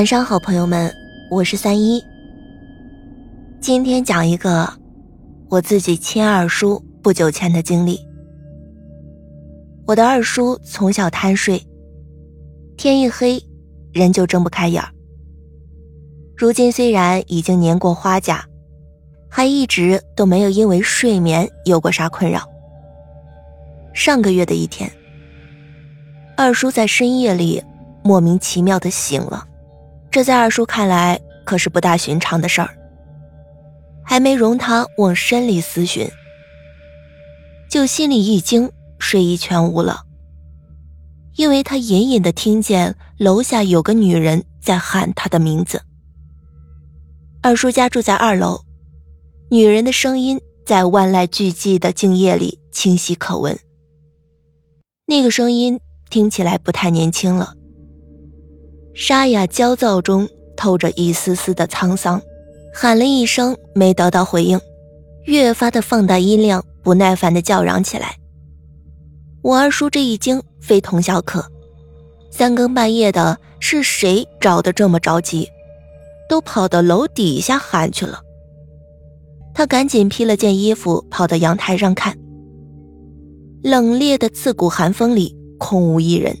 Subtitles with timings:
[0.00, 0.90] 晚上好，朋友们，
[1.30, 2.02] 我是三一。
[3.60, 4.66] 今天讲一个
[5.50, 8.00] 我自己亲二叔不久前的经历。
[9.86, 11.62] 我的二叔从小贪睡，
[12.78, 13.38] 天一黑
[13.92, 14.88] 人就睁不开眼儿。
[16.34, 18.42] 如今虽然已经年过花甲，
[19.28, 22.40] 还一直都没有因为睡眠有过啥困扰。
[23.92, 24.90] 上个月的一天，
[26.38, 27.62] 二叔在深夜里
[28.02, 29.48] 莫名其妙的醒了。
[30.10, 32.76] 这在二叔看来可是不大寻常的事儿，
[34.04, 36.10] 还没容他往深里思寻，
[37.68, 40.02] 就心里一惊，睡意全无了。
[41.36, 45.80] 因为他隐隐的听见楼下有个女人在喊他的名字。
[47.40, 48.64] 二叔家住在二楼，
[49.48, 53.58] 女人的声音在万籁俱寂的静夜里清晰可闻。
[55.06, 55.80] 那个声音
[56.10, 57.54] 听起来不太年轻了。
[59.00, 62.20] 沙哑焦躁中透着一丝丝的沧桑，
[62.74, 64.60] 喊了一声没得到回应，
[65.24, 68.16] 越发的放大音量，不耐烦的叫嚷起来。
[69.40, 71.42] 我二叔这一惊非同小可，
[72.30, 75.48] 三更半夜的，是谁找的这么着急，
[76.28, 78.20] 都跑到楼底下喊去了。
[79.54, 82.18] 他赶紧披了件衣服，跑到阳台上看，
[83.62, 86.36] 冷冽的刺骨寒风里空无一人。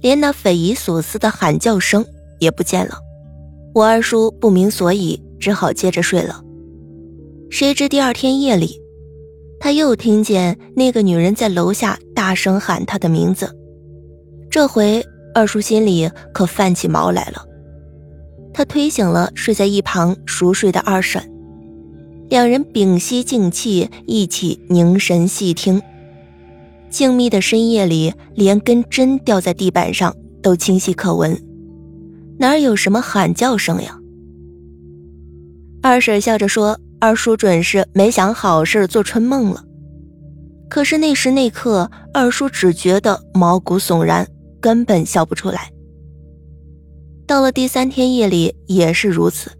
[0.00, 2.04] 连那匪夷所思的喊叫声
[2.38, 2.98] 也不见了，
[3.74, 6.42] 我二叔不明所以，只好接着睡了。
[7.50, 8.80] 谁知第二天夜里，
[9.58, 13.56] 他又听见那个女人在楼下大声喊他的名字。
[14.50, 17.44] 这回二叔心里可犯起毛来了。
[18.52, 21.22] 他推醒了睡在一旁熟睡的二婶，
[22.30, 25.82] 两人屏息静气，一起凝神细听。
[26.90, 31.38] 静谧的深夜里，连根针掉在地板上都清晰可闻，
[32.38, 33.98] 哪有什么喊叫声呀？
[35.82, 39.62] 二婶笑着说：“二叔准是没想好事做春梦了。”
[40.68, 44.26] 可是那时那刻，二叔只觉得毛骨悚然，
[44.60, 45.70] 根本笑不出来。
[47.26, 49.50] 到了第三天夜里也是如此。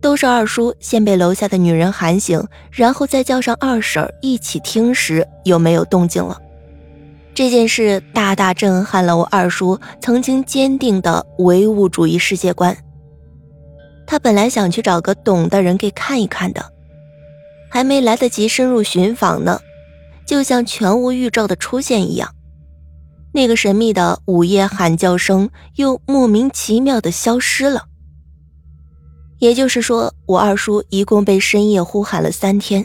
[0.00, 6.40] 都是二叔先被楼下的女人喊醒，然后再叫上二婶一起听时，又没有动静了。
[7.34, 12.76] 这件事大大震撼了我二叔曾经坚定的唯物主义世界观。
[14.06, 16.64] 他本来想去找个懂的人给看一看的，
[17.70, 19.60] 还没来得及深入寻访呢，
[20.26, 22.34] 就像全无预兆的出现一样，
[23.32, 27.84] 那个神秘的午夜喊叫声又莫名其妙的消失了。
[29.38, 32.84] 也就是说，我二叔一共被深夜呼喊了三天，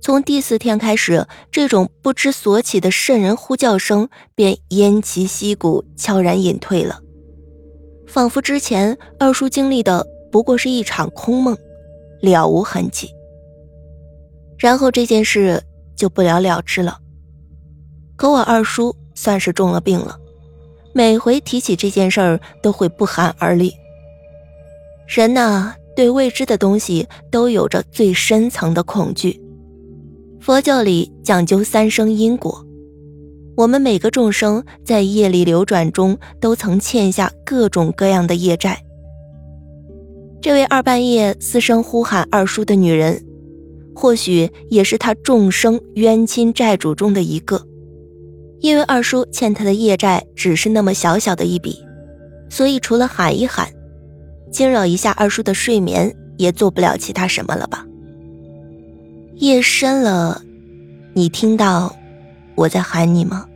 [0.00, 7.00] 从第四天开始，这种不知所起的瘆人呼叫声便偃旗息鼓，悄然隐退了，
[8.06, 11.56] 仿佛之前二叔经历的不过是一场空梦，
[12.20, 13.08] 了无痕迹。
[14.58, 15.62] 然后这件事
[15.94, 16.98] 就不了了之了。
[18.16, 20.18] 可我二叔算是中了病了，
[20.92, 23.72] 每回提起这件事儿，都会不寒而栗。
[25.06, 29.40] 人呐，对未知的东西都有着最深层的恐惧。
[30.40, 32.64] 佛教里讲究三生因果，
[33.56, 38.78] 我们每个众生在业力流转中都曾欠下各种各样的业债。
[40.40, 43.22] 这位二半夜嘶声呼喊二叔的女人，
[43.94, 47.62] 或许也是他众生冤亲债主中的一个，
[48.60, 51.78] 因为二叔欠他的业债只是那么小小的一笔，
[52.50, 53.68] 所以除了喊一喊。
[54.50, 57.84] 惊扰一下二叔的睡眠，也做不了其他什么了吧？
[59.36, 60.42] 夜深了，
[61.12, 61.94] 你听到
[62.54, 63.46] 我在喊你吗？